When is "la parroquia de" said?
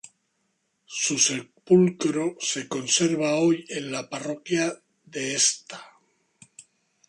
3.91-5.35